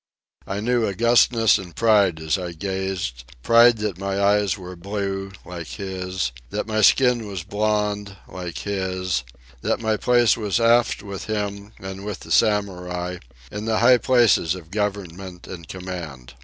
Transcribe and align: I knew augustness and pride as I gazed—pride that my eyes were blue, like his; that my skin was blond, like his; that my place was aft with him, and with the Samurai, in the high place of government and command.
I 0.47 0.61
knew 0.61 0.87
augustness 0.87 1.59
and 1.59 1.75
pride 1.75 2.19
as 2.19 2.35
I 2.35 2.53
gazed—pride 2.53 3.77
that 3.77 3.99
my 3.99 4.19
eyes 4.19 4.57
were 4.57 4.75
blue, 4.75 5.31
like 5.45 5.67
his; 5.67 6.31
that 6.49 6.65
my 6.65 6.81
skin 6.81 7.27
was 7.27 7.43
blond, 7.43 8.17
like 8.27 8.57
his; 8.57 9.23
that 9.61 9.79
my 9.79 9.97
place 9.97 10.35
was 10.35 10.59
aft 10.59 11.03
with 11.03 11.25
him, 11.25 11.73
and 11.77 12.03
with 12.03 12.21
the 12.21 12.31
Samurai, 12.31 13.17
in 13.51 13.65
the 13.65 13.77
high 13.77 13.99
place 13.99 14.39
of 14.39 14.71
government 14.71 15.45
and 15.45 15.67
command. 15.67 16.33